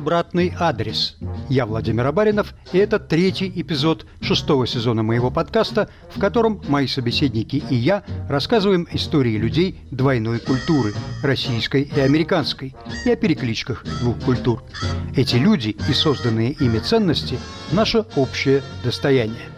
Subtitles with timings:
[0.00, 1.18] «Обратный адрес».
[1.50, 7.62] Я Владимир Абаринов, и это третий эпизод шестого сезона моего подкаста, в котором мои собеседники
[7.68, 12.74] и я рассказываем истории людей двойной культуры– российской и американской,
[13.04, 14.62] и о перекличках двух культур.
[15.14, 17.38] Эти люди и созданные ими ценности–
[17.72, 19.50] наше общее достояние.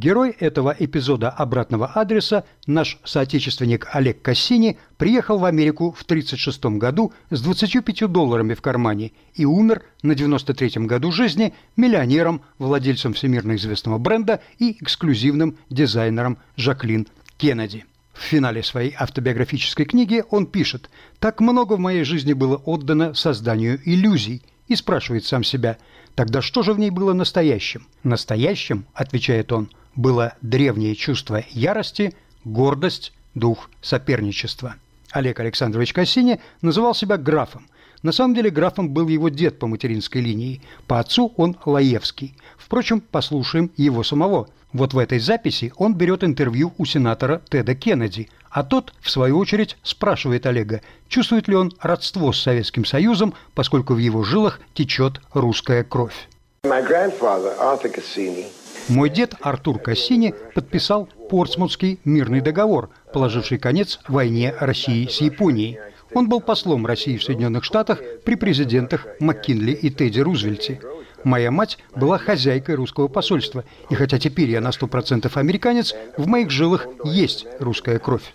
[0.00, 7.12] Герой этого эпизода «Обратного адреса», наш соотечественник Олег Кассини, приехал в Америку в 1936 году
[7.28, 13.98] с 25 долларами в кармане и умер на 93-м году жизни миллионером, владельцем всемирно известного
[13.98, 17.84] бренда и эксклюзивным дизайнером Жаклин Кеннеди.
[18.14, 23.78] В финале своей автобиографической книги он пишет «Так много в моей жизни было отдано созданию
[23.84, 25.76] иллюзий» и спрашивает сам себя
[26.14, 33.12] «Тогда что же в ней было настоящим?» «Настоящим»,– отвечает он– было древнее чувство ярости, гордость,
[33.34, 34.76] дух соперничества.
[35.10, 37.66] Олег Александрович Кассини называл себя графом.
[38.02, 40.62] На самом деле графом был его дед по материнской линии.
[40.86, 42.34] По отцу он Лаевский.
[42.56, 44.48] Впрочем, послушаем его самого.
[44.72, 49.38] Вот в этой записи он берет интервью у сенатора Теда Кеннеди, а тот, в свою
[49.38, 55.20] очередь, спрашивает Олега, чувствует ли он родство с Советским Союзом, поскольку в его жилах течет
[55.34, 56.28] русская кровь.
[56.64, 58.46] My grandfather, Arthur Cassini,
[58.90, 65.78] мой дед Артур Кассини подписал Портсмутский мирный договор, положивший конец войне России с Японией.
[66.12, 70.80] Он был послом России в Соединенных Штатах при президентах Маккинли и Тедди Рузвельте.
[71.22, 76.26] Моя мать была хозяйкой русского посольства, и хотя теперь я на сто процентов американец, в
[76.26, 78.32] моих жилах есть русская кровь.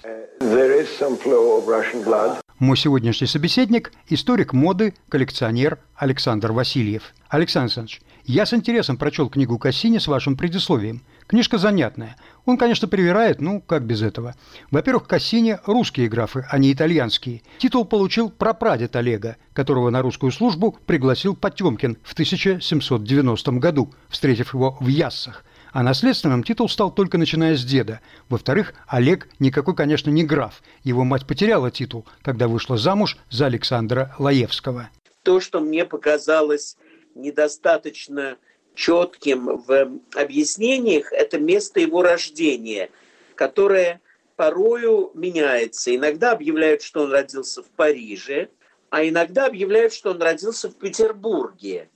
[2.60, 7.14] Мой сегодняшний собеседник– историк моды, коллекционер Александр Васильев.
[7.28, 11.02] Александр Александрович, я с интересом прочел книгу Кассини с вашим предисловием.
[11.28, 12.16] Книжка занятная.
[12.46, 14.36] Он, конечно, привирает, ну, как без этого.
[14.72, 17.42] Во-первых, Кассини– русские графы, а не итальянские.
[17.58, 24.78] Титул получил прапрадед Олега, которого на русскую службу пригласил Потемкин в 1790 году, встретив его
[24.80, 25.44] в Яссах.
[25.76, 28.00] А наследственным титул стал только начиная с деда.
[28.30, 30.64] Во-вторых, Олег никакой, конечно, не граф.
[30.86, 34.90] Его мать потеряла титул, когда вышла замуж за Александра Лаевского.
[35.24, 36.78] То, что мне показалось
[37.14, 38.38] недостаточно
[38.74, 42.90] четким в объяснениях, это место его рождения,
[43.36, 44.00] которое
[44.38, 45.94] порою меняется.
[45.94, 48.48] Иногда объявляют, что он родился в Париже,
[48.92, 51.90] а иногда объявляют, что он родился в Петербурге.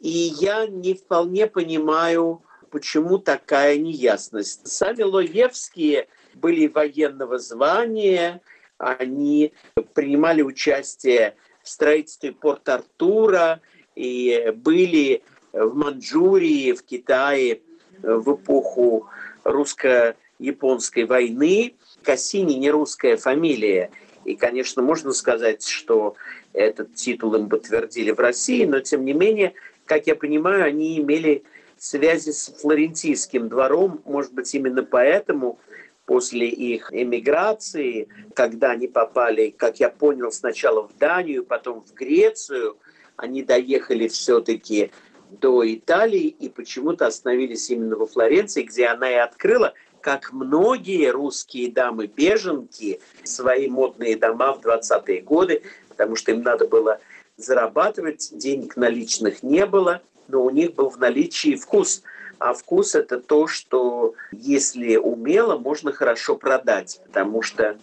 [0.00, 4.66] И я не вполне понимаю, почему такая неясность.
[4.66, 8.40] Сами Лоевские были военного звания,
[8.78, 9.52] они
[9.94, 13.60] принимали участие в строительстве Порт-Артура,
[13.96, 17.60] и были в Манчжурии, в Китае
[18.00, 19.08] в эпоху
[19.42, 21.74] русско-японской войны.
[22.02, 23.90] Кассини не русская фамилия.
[24.24, 26.14] И, конечно, можно сказать, что
[26.52, 29.54] этот титул им подтвердили в России, но, тем не менее,
[29.84, 31.42] как я понимаю, они имели
[31.78, 34.02] связи с флорентийским двором.
[34.04, 35.58] Может быть, именно поэтому
[36.06, 42.76] после их эмиграции, когда они попали, как я понял, сначала в Данию, потом в Грецию–
[43.18, 44.92] они доехали все-таки
[45.30, 51.70] до Италии и почему-то остановились именно во Флоренции, где она и открыла, как многие русские
[51.70, 57.00] дамы-беженки, свои модные дома в 20-е годы, потому что им надо было
[57.36, 62.02] зарабатывать, денег наличных не было, но у них был в наличии вкус.
[62.38, 67.76] А вкус– это то, что если умело, можно хорошо продать, потому что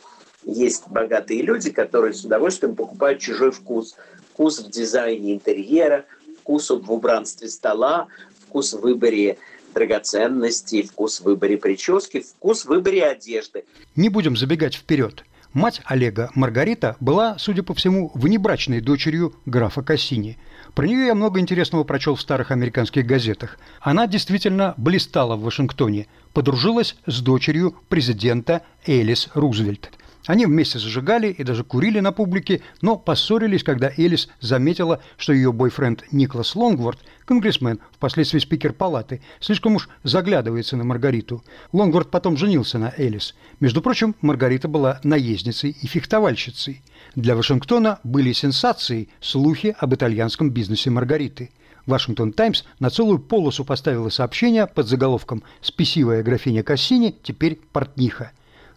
[0.43, 3.95] есть богатые люди, которые с удовольствием покупают чужой вкус–
[4.35, 6.05] вкус в дизайне интерьера,
[6.41, 8.07] вкус в убранстве стола,
[8.45, 9.37] вкус в выборе
[9.73, 13.63] драгоценностей, вкус в выборе прически, вкус в выборе одежды.
[13.95, 15.23] Не будем забегать вперед.
[15.55, 20.37] Мать Олега, Маргарита, была, судя по всему, внебрачной дочерью графа Кассини.
[20.73, 23.57] Про нее я много интересного прочел в старых американских газетах.
[23.79, 29.91] Она действительно блистала в Вашингтоне, подружилась с дочерью президента Элис Рузвельт–
[30.25, 35.51] они вместе зажигали и даже курили на публике, но поссорились, когда Элис заметила, что ее
[35.51, 41.43] бойфренд Николас Лонгворд, конгрессмен, впоследствии спикер палаты, слишком уж заглядывается на Маргариту.
[41.73, 43.35] Лонгворд потом женился на Элис.
[43.59, 46.81] Между прочим, Маргарита была наездницей и фехтовальщицей.
[47.15, 51.51] Для Вашингтона были сенсации слухи об итальянском бизнесе Маргариты.
[51.85, 58.31] Вашингтон Таймс на целую полосу поставила сообщение под заголовком «Спесивая графиня Кассини теперь портниха».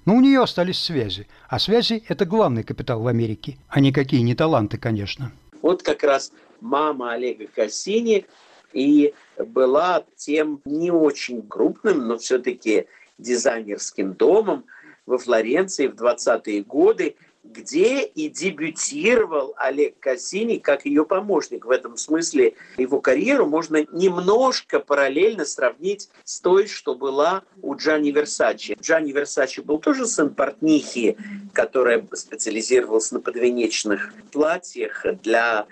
[0.08, 1.28] Но у нее остались связи.
[1.50, 5.32] А связи– это главный капитал в Америке, а никакие не таланты, конечно.
[5.60, 6.32] Вот как раз
[6.62, 8.24] мама Олега Кассини
[8.72, 12.86] и была тем не очень крупным, но все-таки
[13.18, 14.64] дизайнерским домом
[15.04, 17.16] во Флоренции в 20-е годы,
[17.52, 21.64] где и дебютировал Олег Кассини как ее помощник.
[21.64, 28.10] В этом смысле его карьеру можно немножко параллельно сравнить с той, что была у Джани
[28.10, 28.76] Версачи.
[28.80, 31.16] Джани Версачи был тоже сын портнихи,
[31.52, 35.66] которая специализировалась на подвенечных платьях для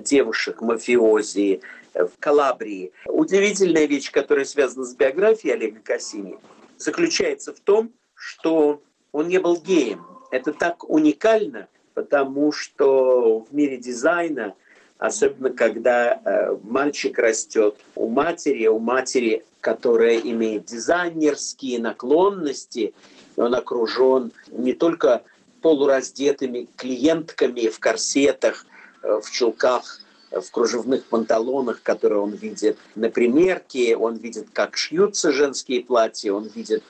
[0.00, 1.60] девушек мафиози
[1.94, 2.92] в Калабрии.
[3.06, 6.36] Удивительная вещь, которая связана с биографией Олега Кассини,
[6.78, 8.82] заключается в том, что
[9.12, 10.06] он не был геем.
[10.32, 14.54] Это так уникально, потому что в мире дизайна,
[14.96, 22.94] особенно когда э, мальчик растет у матери, у матери, которая имеет дизайнерские наклонности,
[23.36, 25.22] он окружен не только
[25.60, 28.64] полураздетыми клиентками в корсетах,
[29.02, 30.00] э, в чулках,
[30.30, 36.46] в кружевных панталонах, которые он видит на примерке, он видит, как шьются женские платья, он
[36.46, 36.82] видит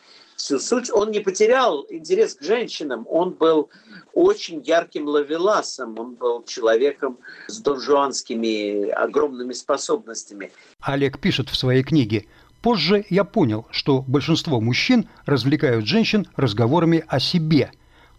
[0.42, 0.90] всю суть.
[0.92, 3.70] Он не потерял интерес к женщинам, он был
[4.12, 10.50] очень ярким лавеласом, он был человеком с донжуанскими огромными способностями.
[10.80, 12.26] Олег пишет в своей книге
[12.60, 17.72] Позже я понял, что большинство мужчин развлекают женщин разговорами о себе.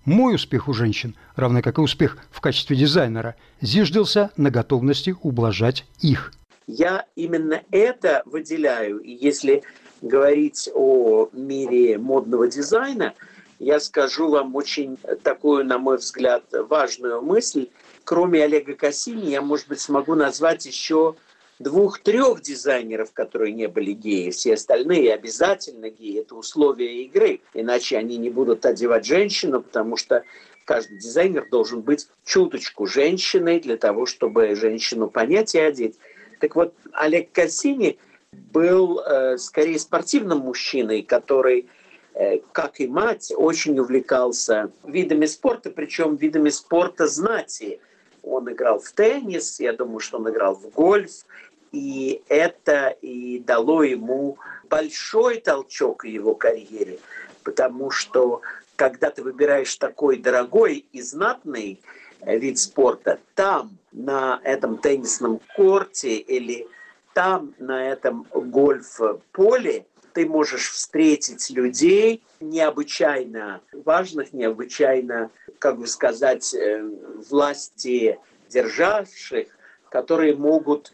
[0.04, 5.86] Мой успех у женщин, равно как и успех в качестве дизайнера, зиждился на готовности ублажать
[6.02, 6.34] их.
[6.68, 9.00] Я именно это выделяю.
[9.00, 9.64] И если
[10.04, 13.14] говорить о мире модного дизайна,
[13.58, 17.70] я скажу вам очень такую, на мой взгляд, важную мысль.
[18.04, 21.16] Кроме Олега Кассини, я, может быть, смогу назвать еще
[21.60, 24.32] двух-трех дизайнеров, которые не были геи.
[24.32, 26.20] Все остальные обязательно геи.
[26.20, 27.40] Это условия игры.
[27.54, 30.24] Иначе они не будут одевать женщину, потому что
[30.66, 35.98] каждый дизайнер должен быть чуточку женщиной для того, чтобы женщину понять и одеть.
[36.42, 37.98] Так вот, Олег Кассини–
[38.52, 41.68] был э, скорее спортивным мужчиной, который,
[42.14, 47.80] э, как и мать, очень увлекался видами спорта, причем видами спорта знати.
[48.22, 51.26] Он играл в теннис, я думаю, что он играл в гольф,
[51.72, 54.38] и это и дало ему
[54.70, 57.00] большой толчок в его карьере,
[57.44, 58.42] потому что
[58.76, 61.80] когда ты выбираешь такой дорогой и знатный
[62.22, 66.68] э, вид спорта, там, на этом теннисном корте или
[67.14, 76.84] там, на этом гольф-поле, ты можешь встретить людей необычайно важных, необычайно, как бы сказать, э,
[77.30, 78.20] власти
[78.50, 79.48] державших,
[79.90, 80.94] которые могут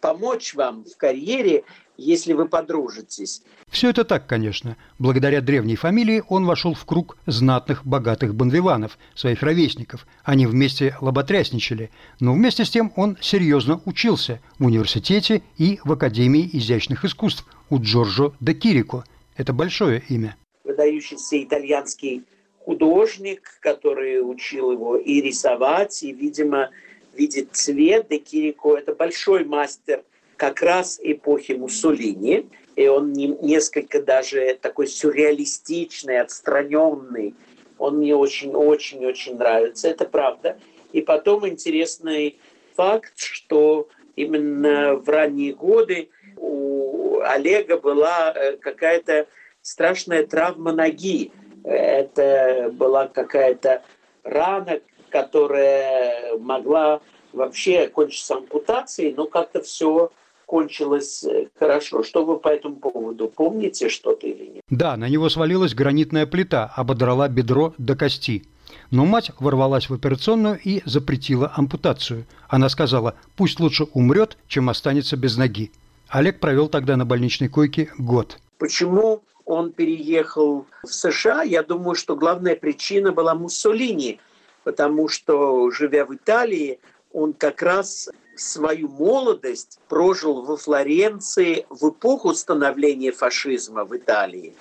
[0.00, 1.64] помочь вам в карьере
[2.00, 3.42] если вы подружитесь.
[3.68, 4.76] Все это так, конечно.
[4.98, 10.06] Благодаря древней фамилии он вошел в круг знатных, богатых бандвиванов, своих ровесников.
[10.24, 11.90] Они вместе лоботрясничали.
[12.18, 17.78] Но вместе с тем он серьезно учился в университете и в Академии изящных искусств у
[17.78, 19.04] Джорджо де Кирико.
[19.36, 20.36] Это большое имя.
[20.64, 22.24] Выдающийся итальянский
[22.64, 26.70] художник, который учил его и рисовать, и, видимо,
[27.14, 28.06] видит цвет.
[28.08, 30.02] Де Кирико– это большой мастер
[30.40, 37.34] как раз эпохи Муссолини, и он не, несколько даже такой сюрреалистичный, отстраненный.
[37.76, 40.58] Он мне очень-очень-очень нравится, это правда.
[40.92, 42.40] И потом интересный
[42.74, 49.26] факт, что именно в ранние годы у Олега была э, какая-то
[49.60, 51.32] страшная травма ноги.
[51.64, 53.82] Это была какая-то
[54.24, 57.02] рана, которая могла
[57.34, 60.10] вообще кончиться ампутацией, но как-то все
[60.50, 62.02] кончилось э, хорошо.
[62.02, 64.62] Что вы по этому поводу помните что-то или нет?
[64.68, 68.42] Да, на него свалилась гранитная плита, ободрала бедро до кости.
[68.90, 72.26] Но мать ворвалась в операционную и запретила ампутацию.
[72.48, 75.70] Она сказала, пусть лучше умрет, чем останется без ноги.
[76.08, 78.38] Олег провел тогда на больничной койке год.
[78.58, 81.42] Почему он переехал в США?
[81.44, 84.18] Я думаю, что главная причина была Муссолини,
[84.64, 86.80] потому что, живя в Италии,
[87.12, 88.08] он как раз
[88.40, 94.54] свою молодость прожил во Флоренции в эпоху становления фашизма в Италии.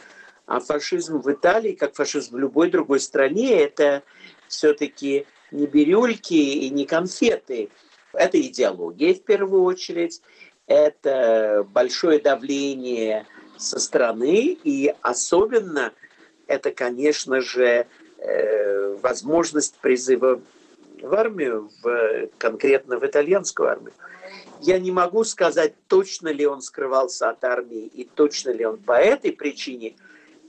[0.46, 4.04] А фашизм в Италии, как фашизм в любой другой стране, это
[4.48, 7.70] все-таки не бирюльки и не конфеты.
[8.14, 10.22] Это идеология в первую очередь,
[10.66, 15.94] это большое давление со стороны, и особенно
[16.48, 20.42] это, конечно же, э, возможность призыва
[21.02, 23.94] в армию, в, конкретно в итальянскую армию.
[24.62, 28.94] Я не могу сказать, точно ли он скрывался от армии и точно ли он по
[28.94, 29.96] этой причине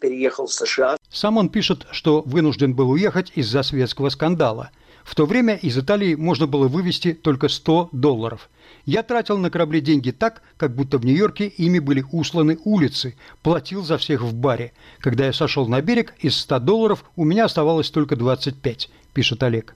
[0.01, 0.97] переехал в США.
[1.11, 4.71] Сам он пишет, что вынужден был уехать из-за светского скандала.
[5.05, 8.49] В то время из Италии можно было вывести только 100 долларов.
[8.87, 13.83] Я тратил на корабли деньги так, как будто в Нью-Йорке ими были усланы улицы, платил
[13.83, 14.73] за всех в баре.
[14.99, 19.75] Когда я сошел на берег, из 100 долларов у меня оставалось только 25, пишет Олег.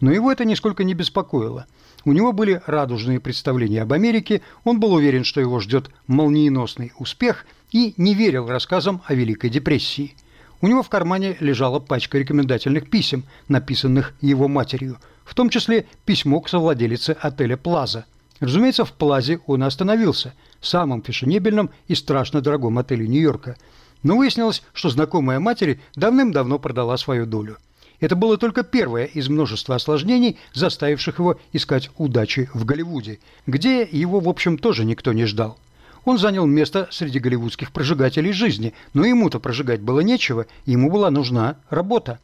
[0.00, 1.66] Но его это нисколько не беспокоило.
[2.04, 7.46] У него были радужные представления об Америке, он был уверен, что его ждет молниеносный успех
[7.72, 10.14] и не верил рассказам о Великой депрессии–
[10.62, 16.40] у него в кармане лежала пачка рекомендательных писем, написанных его матерью, в том числе письмо
[16.40, 18.06] к совладелице отеля «Плаза».
[18.40, 23.56] Разумеется, в «Плазе» он остановился, самом фешенебельном и страшно дорогом отеле Нью-Йорка.
[24.02, 27.58] Но выяснилось, что знакомая матери давным-давно продала свою долю.
[28.00, 34.20] Это было только первое из множества осложнений, заставивших его искать удачи в Голливуде, где его,
[34.20, 35.58] в общем, тоже никто не ждал.
[36.04, 41.56] Он занял место среди голливудских прожигателей жизни, но ему-то прожигать было нечего, ему была нужна
[41.68, 42.20] работа.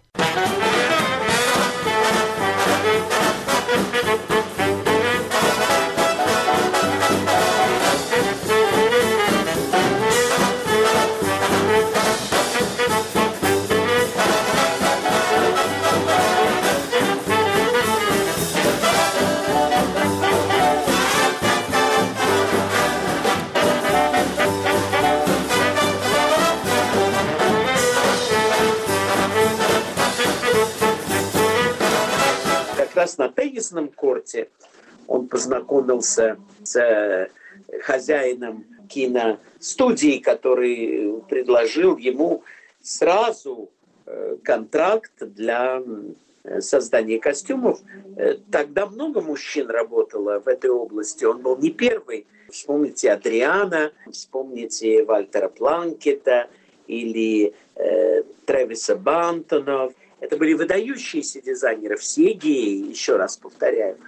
[34.22, 34.48] Корте
[35.08, 37.28] он познакомился с э,
[37.82, 42.44] хозяином киностудии, который предложил ему
[42.80, 43.70] сразу
[44.06, 45.82] э, контракт для
[46.44, 47.80] э, создания костюмов.
[48.50, 51.24] Тогда много мужчин работало в этой области.
[51.24, 52.26] Он был не первый.
[52.50, 56.48] Вспомните Адриана, вспомните Вальтера Планкета
[56.86, 59.94] или э, Тревиса Бантонов.
[60.22, 63.98] Это были выдающиеся дизайнеры, все геи, еще раз повторяю.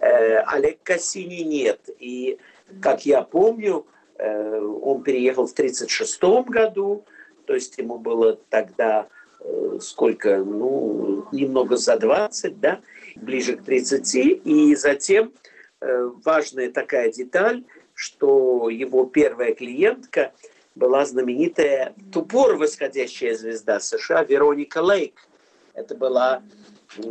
[0.00, 1.80] Э, Олег Кассини нет.
[1.98, 2.38] И,
[2.82, 3.86] как я помню,
[4.18, 7.06] э, он переехал в 1936 году,
[7.46, 9.08] то есть ему было тогда
[9.40, 12.80] э, сколько, ну, немного за 20, да,
[13.16, 14.14] ближе к 30.
[14.44, 15.32] И затем
[15.80, 17.64] важная такая деталь,
[17.94, 20.32] что его первая клиентка
[20.74, 25.14] была знаменитая тупор восходящая звезда США Вероника Лейк–
[25.74, 26.42] это была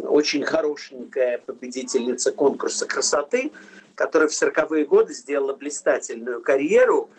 [0.03, 3.51] очень хорошенькая победительница конкурса красоты,
[3.95, 7.09] которая в 40-е годы сделала блистательную карьеру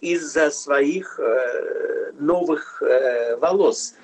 [0.00, 3.94] из-за своих э, новых э, волос.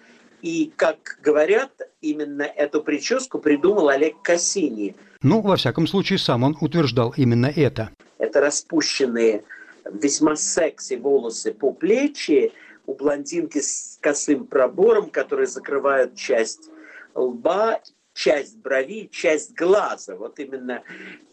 [0.40, 4.94] И, как говорят, именно эту прическу придумал Олег Кассини.
[5.20, 7.90] Ну, во всяком случае, сам он утверждал именно это.
[8.18, 9.44] Это распущенные,
[9.90, 12.52] весьма секси волосы по плечи,
[12.86, 16.70] у блондинки с косым пробором, которые закрывают часть
[17.18, 17.80] лба,
[18.14, 20.16] часть брови, часть глаза.
[20.16, 20.82] Вот именно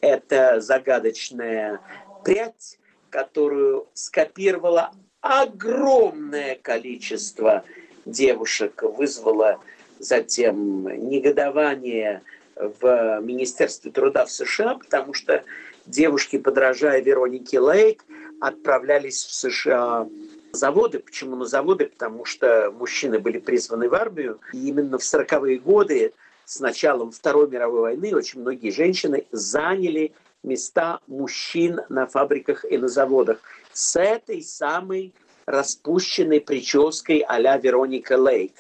[0.02, 1.80] эта загадочная
[2.24, 7.64] прядь, которую скопировало огромное количество
[8.06, 9.60] девушек, вызвала
[10.00, 12.22] затем негодование
[12.56, 15.44] в Министерстве труда в США, потому что
[15.86, 18.04] девушки, подражая Веронике Лейк,
[18.40, 20.08] отправлялись в США
[20.56, 21.00] заводы.
[21.00, 21.86] Почему на заводы?
[21.86, 24.40] Потому что мужчины были призваны в армию.
[24.54, 26.14] И именно в 40-е годы
[26.46, 32.88] с началом Второй мировой войны очень многие женщины заняли места мужчин на фабриках и на
[32.88, 33.40] заводах.
[33.74, 35.14] С этой самой
[35.46, 38.54] распущенной прической а-ля Вероника Лейк.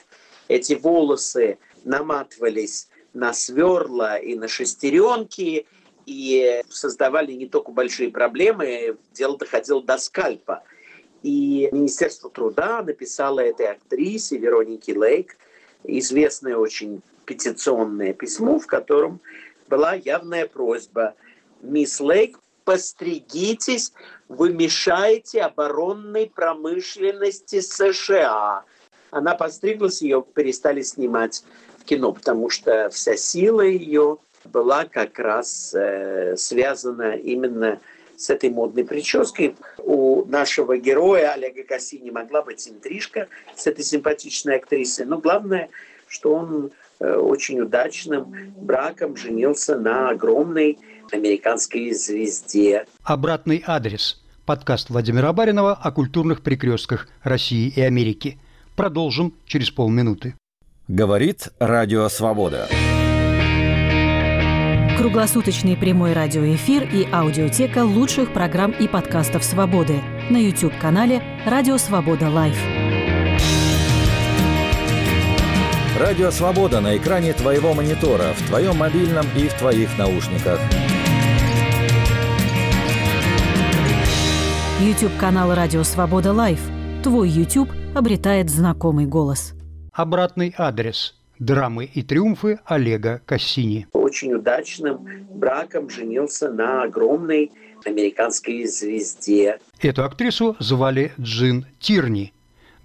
[0.47, 5.65] Эти волосы наматывались на сверла и на шестеренки,
[6.05, 10.63] и создавали не только большие проблемы, дело доходило до скальпа–
[11.25, 15.37] и Министерство труда написало этой актрисе Веронике Лейк
[15.83, 19.19] известное очень петиционное письмо, в котором
[19.67, 21.15] была явная просьба
[21.63, 23.91] «Мисс Лейк, постригитесь,
[24.29, 28.63] вы мешаете оборонной промышленности США».
[29.09, 31.43] Она постриглась, ее перестали снимать
[31.79, 38.29] в кино, потому что вся сила ее была как раз э, связана именно с с
[38.29, 39.55] этой модной прической.
[39.77, 45.05] У нашего героя Олега Кассини могла быть интрижка с этой симпатичной актрисой.
[45.05, 45.69] Но главное,
[46.07, 50.77] что он э, очень удачным браком женился на огромной
[51.11, 52.85] американской звезде.
[53.03, 54.21] Обратный адрес.
[54.45, 58.37] Подкаст Владимира Баринова о культурных перекрестках России и Америки.
[58.75, 60.35] Продолжим через полминуты.
[60.87, 62.67] Говорит Радио Свобода.
[64.97, 69.99] Круглосуточный прямой радиоэфир и аудиотека лучших программ и подкастов «Свободы»
[70.29, 72.55] на YouTube-канале «Радио Свобода Лайв».
[75.99, 80.61] Радио «Свобода» на экране твоего монитора, в твоем мобильном и в твоих наушниках.
[84.79, 86.61] YouTube-канал «Радио Свобода Лайв».
[87.03, 89.55] Твой YouTube обретает знакомый голос.
[89.91, 91.15] Обратный адрес.
[91.37, 93.87] Драмы и триумфы Олега Кассини.
[94.15, 97.51] Очень удачным браком женился на огромной
[97.83, 99.59] американской звезде.
[99.81, 102.31] Эту актрису звали Джин Тирни.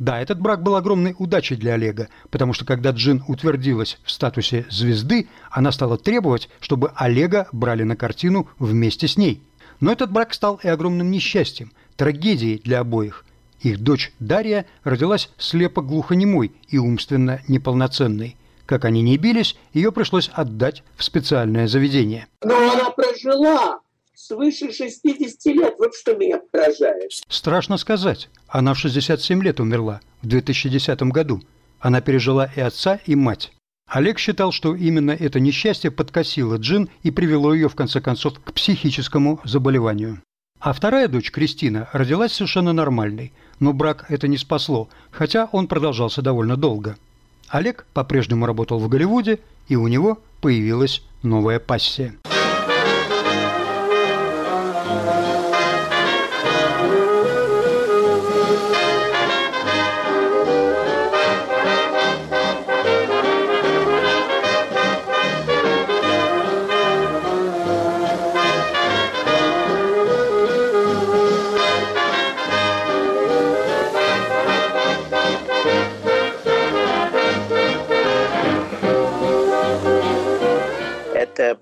[0.01, 4.67] Да, этот брак был огромной удачей для Олега, потому что когда Джин утвердилась в статусе
[4.71, 9.41] звезды, она стала требовать, чтобы Олега брали на картину вместе с ней.
[9.79, 13.25] Но этот брак стал и огромным несчастьем, трагедией для обоих.
[13.61, 18.35] Их дочь Дарья родилась слепо-глухонемой и умственно неполноценной.
[18.71, 22.29] Как они не бились, ее пришлось отдать в специальное заведение.
[22.45, 23.81] Но она прожила
[24.15, 25.75] свыше 60 лет.
[25.77, 27.11] Вот что меня поражает.
[27.29, 28.29] Страшно сказать.
[28.47, 31.43] Она в 67 лет умерла, в 2010 году.
[31.81, 33.51] Она пережила и отца, и мать.
[33.89, 38.53] Олег считал, что именно это несчастье подкосило Джин и привело ее, в конце концов, к
[38.53, 40.23] психическому заболеванию.
[40.61, 46.23] А вторая дочь, Кристина, родилась совершенно нормальной, но брак это не спасло, хотя он продолжался
[46.23, 46.97] довольно долго.
[47.51, 52.15] Олег по-прежнему работал в Голливуде, и у него появилась новая пассия.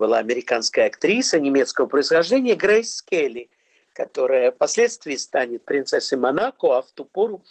[0.08, 3.50] Была американская актриса немецкого происхождения Грейс Келли,
[3.92, 7.44] которая впоследствии станет принцессой Монако, а в ту пору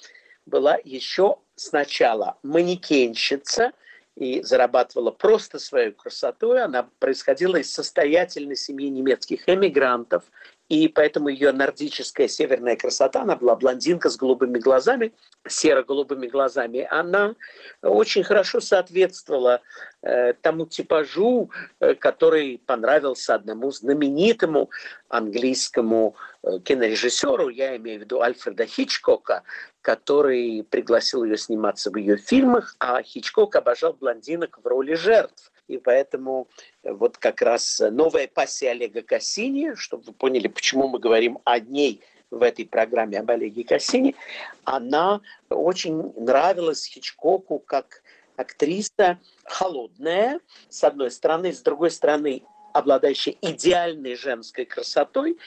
[0.48, 3.74] была еще сначала манекенщица
[4.16, 6.64] и зарабатывала просто свою красотой.
[6.64, 10.24] Она происходила из состоятельной семьи немецких эмигрантов,
[10.70, 15.14] и поэтому ее нордическая северная красота, она была блондинка с голубыми глазами,
[15.48, 17.36] серо-голубыми глазами, она
[17.82, 19.62] очень хорошо соответствовала
[20.02, 21.50] э, тому типажу,
[21.80, 24.70] э, который понравился одному знаменитому
[25.08, 29.44] английскому э, кинорежиссеру, я имею в виду Альфреда Хичкока,
[29.82, 35.52] который пригласил ее сниматься в ее фильмах, а Хичкок обожал блондинок в роли жертв.
[35.68, 36.48] И поэтому
[36.84, 42.02] вот как раз новая пассия Олега Кассини, чтобы вы поняли, почему мы говорим о ней
[42.32, 44.16] в этой программе об Олеге Кассини,
[44.64, 48.02] она очень нравилась Хичкоку как
[48.36, 55.38] актриса холодная, с одной стороны, с другой стороны, обладающая идеальной женской красотой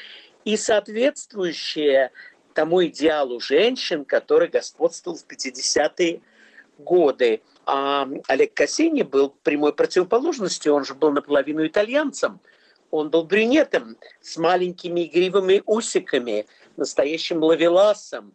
[0.44, 2.10] и соответствующая
[2.54, 6.20] тому идеалу женщин, который господствовал в 50-е
[6.84, 7.42] годы.
[7.66, 12.40] А Олег Кассини был прямой противоположностью, он же был наполовину итальянцем.
[12.90, 18.34] Он был брюнетом с маленькими игривыми усиками, настоящим лавеласом.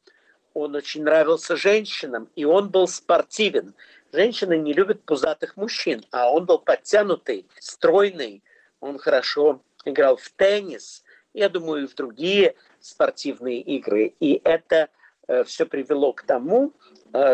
[0.53, 3.73] Он очень нравился женщинам, и он был спортивен.
[4.13, 8.41] Женщины не любят пузатых мужчин, а он был подтянутый, стройный.
[8.79, 11.03] Он хорошо играл в теннис,
[11.33, 14.13] я думаю, и в другие спортивные игры.
[14.21, 14.87] И это
[15.27, 16.71] э, все привело к тому,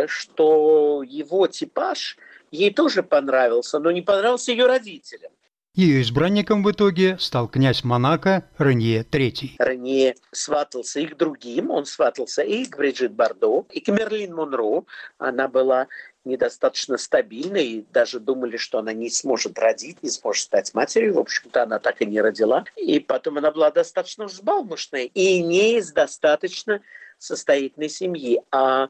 [0.07, 2.17] что его типаж
[2.51, 5.31] ей тоже понравился, но не понравился ее родителям.
[5.73, 9.51] Ее избранником в итоге стал князь Монако Ренье III.
[9.57, 14.83] Ренье сватался и к другим, он сватался и к Бриджит Бардо, и к Мерлин Монро.
[15.17, 15.87] Она была
[16.23, 21.15] недостаточно стабильной, и даже думали, что она не сможет родить, не сможет стать матерью.
[21.15, 22.65] В общем-то, она так и не родила.
[22.75, 26.81] И потом она была достаточно взбалмошной и не из достаточно
[27.17, 28.41] состоятельной семьи.
[28.51, 28.89] А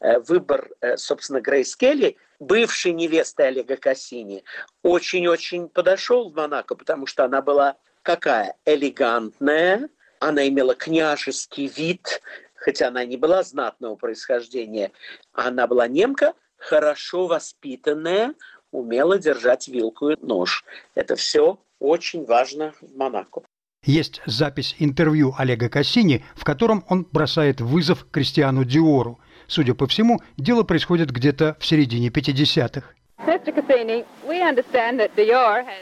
[0.00, 4.44] э, выбор, э, собственно, Грейс Келли, бывшей невесты Олега Кассини,
[4.82, 8.56] очень-очень подошел в Монако, потому что она была какая?
[8.64, 9.88] Элегантная,
[10.20, 12.22] она имела княжеский вид,
[12.54, 14.92] хотя она не была знатного происхождения.
[15.32, 18.34] Она была немка, хорошо воспитанная,
[18.70, 20.64] умела держать вилку и нож.
[20.94, 23.42] Это все очень важно в Монако.
[23.84, 29.18] Есть запись интервью Олега Кассини, в котором он бросает вызов Кристиану Диору.
[29.48, 32.86] Судя по всему, дело происходит где-то в середине 50-х.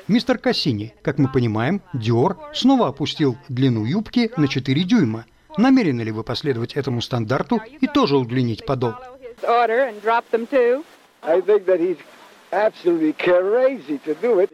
[0.09, 5.27] Мистер Кассини, как мы понимаем, Диор снова опустил длину юбки на 4 дюйма.
[5.59, 8.95] Намерены ли вы последовать этому стандарту и тоже удлинить подол?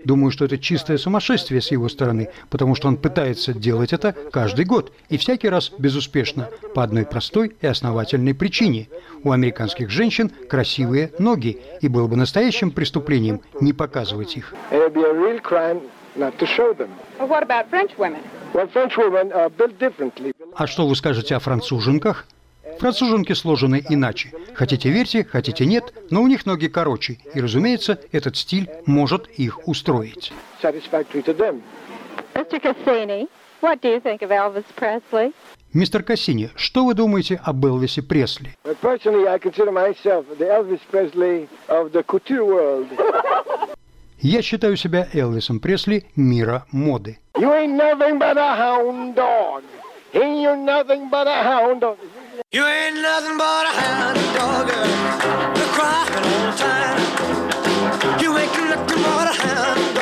[0.05, 4.67] Думаю, что это чистое сумасшествие с его стороны, потому что он пытается делать это каждый
[4.67, 8.89] год, и всякий раз безуспешно, по одной простой и основательной причине.
[9.23, 14.53] У американских женщин красивые ноги, и было бы настоящим преступлением не показывать их.
[20.55, 22.27] А что вы скажете о француженках?
[22.79, 24.33] Француженки сложены иначе.
[24.55, 27.19] Хотите верьте, хотите нет, но у них ноги короче.
[27.35, 30.33] И, разумеется, этот стиль может их устроить.
[35.73, 38.57] Мистер Кассини, что вы думаете об Элвисе Пресли?
[44.21, 47.19] Я считаю себя Элвисом Пресли мира моды.
[47.35, 49.63] You ain't nothing but a hound dog.
[50.17, 51.99] Ain't you nothing but a hound dog.
[52.51, 54.67] You ain't nothing but a hound dog,
[55.59, 58.23] You're crying all the time.
[58.23, 59.96] You ain't nothing but a hound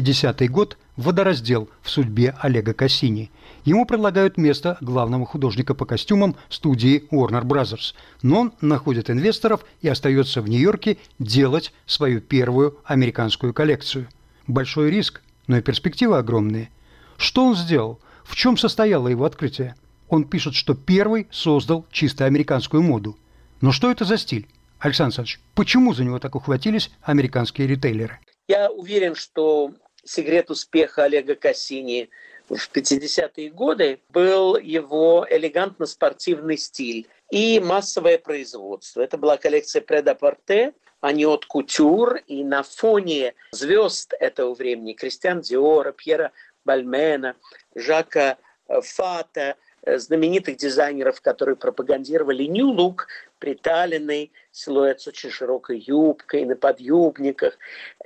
[0.00, 3.30] 2010 год «Водораздел» в судьбе Олега Кассини.
[3.64, 9.88] Ему предлагают место главного художника по костюмам студии Warner Brothers, Но он находит инвесторов и
[9.88, 14.08] остается в Нью-Йорке делать свою первую американскую коллекцию.
[14.46, 16.70] Большой риск, но и перспективы огромные.
[17.16, 18.00] Что он сделал?
[18.24, 19.74] В чем состояло его открытие?
[20.08, 23.18] Он пишет, что первый создал чисто американскую моду.
[23.60, 24.46] Но что это за стиль?
[24.78, 28.20] Александр Александрович, почему за него так ухватились американские ритейлеры?
[28.46, 29.72] Я уверен, что
[30.08, 32.08] секрет успеха Олега Кассини
[32.48, 39.02] в 50-е годы был его элегантно-спортивный стиль и массовое производство.
[39.02, 46.32] Это была коллекция «Предапорте», Аниот Кутюр, и на фоне звезд этого времени Кристиан Диора, Пьера
[46.64, 47.36] Бальмена,
[47.74, 53.02] Жака Фата, знаменитых дизайнеров, которые пропагандировали New Look,
[53.38, 57.58] приталенный силуэт с очень широкой юбкой на подъюбниках,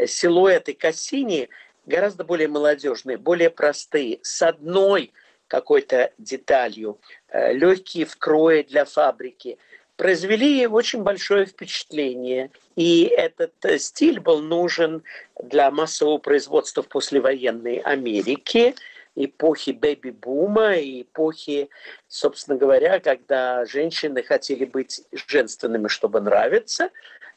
[0.05, 1.49] силуэты Кассини–
[1.87, 5.13] гораздо более молодежные, более простые, с одной
[5.49, 9.59] какой-то деталью, э, легкие в крое для фабрики,
[9.97, 12.51] произвели очень большое впечатление.
[12.75, 15.03] И этот э, стиль был нужен
[15.43, 18.75] для массового производства в послевоенной Америке,
[19.15, 21.69] эпохи бэби-бума и эпохи,
[22.09, 26.91] собственно говоря, когда женщины хотели быть женственными, чтобы нравиться,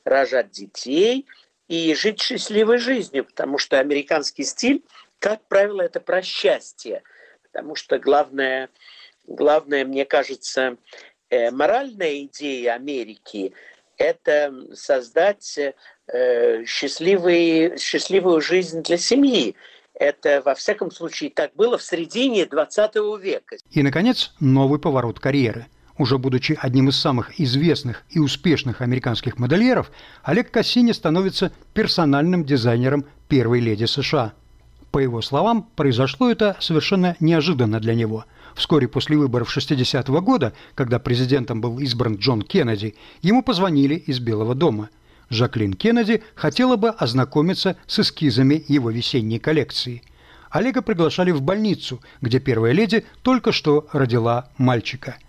[0.05, 1.25] рожать детей–
[1.67, 4.83] и жить счастливой жизнью, потому что американский стиль,
[5.19, 7.01] как правило, это про счастье,
[7.43, 8.69] потому что главное,
[9.25, 10.77] главное мне кажется,
[11.29, 13.53] э, моральная идея Америки–
[13.97, 15.57] это создать
[16.07, 19.55] э, счастливый, счастливую жизнь для семьи.
[19.93, 23.55] Это, во всяком случае, так было в середине 20 века.
[23.71, 29.91] И, наконец, новый поворот карьеры– уже будучи одним из самых известных и успешных американских модельеров,
[30.23, 34.33] Олег Кассини становится персональным дизайнером первой леди США.
[34.91, 38.25] По его словам, произошло это совершенно неожиданно для него.
[38.55, 44.19] Вскоре после выборов 60 -го года, когда президентом был избран Джон Кеннеди, ему позвонили из
[44.19, 44.89] Белого дома.
[45.29, 50.03] Жаклин Кеннеди хотела бы ознакомиться с эскизами его весенней коллекции.
[50.49, 55.17] Олега приглашали в больницу, где первая леди только что родила мальчика–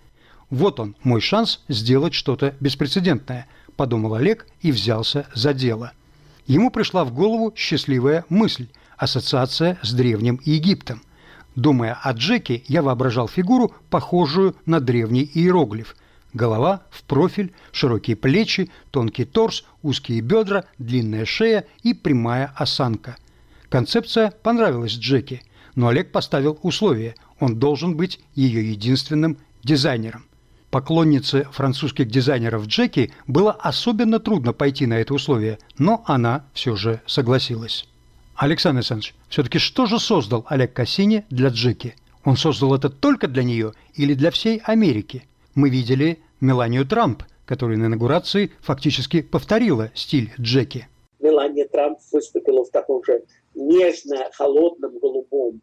[0.49, 5.91] вот он, мой шанс сделать что-то беспрецедентное, подумал Олег и взялся за дело.
[6.45, 11.01] Ему пришла в голову счастливая мысль– ассоциация с Древним Египтом.
[11.55, 15.95] Думая о Джеке, я воображал фигуру, похожую на древний иероглиф.
[16.33, 23.17] Голова в профиль, широкие плечи, тонкий торс, узкие бедра, длинная шея и прямая осанка.
[23.69, 25.41] Концепция понравилась Джеке,
[25.75, 30.25] но Олег поставил условие– он должен быть ее единственным дизайнером.
[30.69, 37.01] Поклоннице французских дизайнеров Джеки было особенно трудно пойти на это условие, но она все же
[37.05, 37.87] согласилась.
[38.35, 41.95] Александр Александрович, все-таки что же создал Олег Кассини для Джеки?
[42.25, 45.25] Он создал это только для нее или для всей Америки?
[45.55, 50.89] Мы видели Меланию Трамп, которая на инаугурации фактически повторила стиль Джеки.
[51.19, 53.23] Мелания Трамп выступила в таком же
[53.55, 55.61] нежно-холодном голубом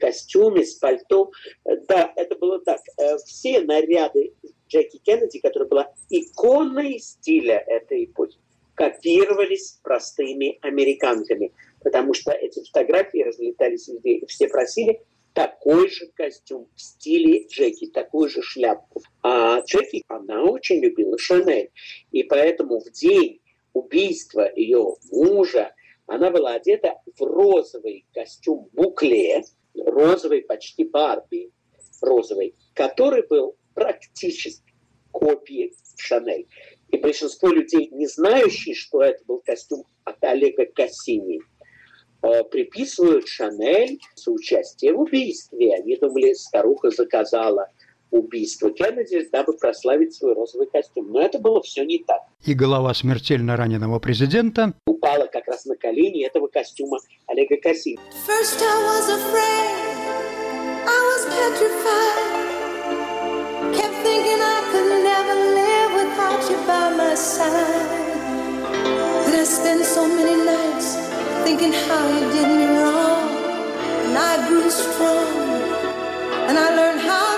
[0.00, 1.30] костюме, с пальто.
[1.88, 2.80] Да, это было так.
[2.98, 4.34] Э, все наряды
[4.68, 8.38] Джеки Кеннеди, которая была иконой стиля этой эпохи,
[8.74, 15.00] копировались простыми американками, потому что эти фотографии разлетались везде, и все просили
[15.32, 19.02] такой же костюм в стиле Джеки, такую же шляпку.
[19.22, 21.70] А Джеки, она очень любила Шанель.
[22.12, 23.40] И поэтому в день
[23.72, 25.74] убийства ее мужа
[26.06, 29.42] она была одета в розовый костюм букле,
[29.94, 31.50] розовый почти Барби,
[32.02, 34.74] розовый, который был практически
[35.10, 36.46] копией Шанель.
[36.88, 41.40] И большинство людей, не знающие, что это был костюм от Олега Кассини,
[42.22, 45.76] э, приписывают Шанель соучастие в убийстве.
[45.76, 47.68] Они думали, старуха заказала
[48.14, 51.10] убийство Кеннеди, дабы прославить свой розовый костюм.
[51.12, 52.22] Но это было все не так.
[52.44, 57.56] И голова смертельно раненого президента упала как раз на колени этого костюма Олега
[69.44, 70.96] spent so many nights
[71.44, 73.28] thinking how you did me wrong.
[74.06, 75.28] And I grew strong.
[76.48, 77.33] And I learned how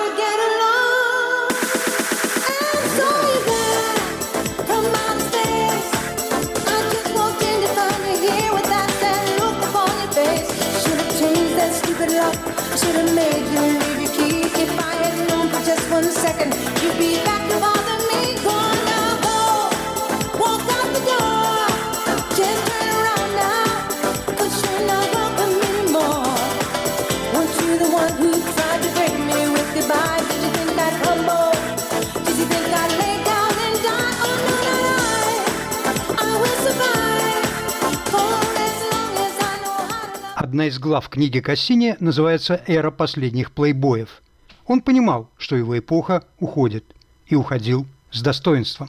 [40.56, 44.22] Одна из глав книги Кассини называется «Эра последних плейбоев».
[44.66, 48.88] Он понимал, что его эпоха уходит, и уходил с достоинством.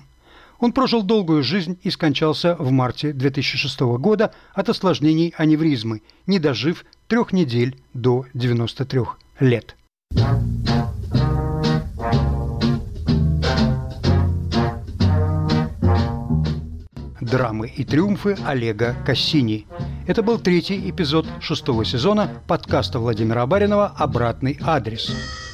[0.60, 6.86] Он прожил долгую жизнь и скончался в марте 2006 года от осложнений аневризмы, не дожив
[7.10, 9.02] трех недель до 93
[9.42, 9.76] лет.
[17.20, 19.68] Драмы и триумфы Олега Кассини.
[20.08, 25.12] Это был третий эпизод шестого сезона подкаста Владимира Баринова «Обратный адрес».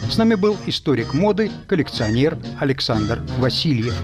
[0.07, 3.99] С нами был историк моды, коллекционер Александр Васильев.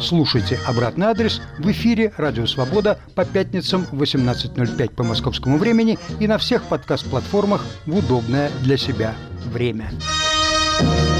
[0.00, 6.26] Слушайте «Обратный адрес» в эфире «Радио Свобода» по пятницам в 18.05 по московскому времени и
[6.26, 9.14] на всех подкаст-платформах в удобное для себя
[9.52, 9.92] время.
[10.80, 11.11] you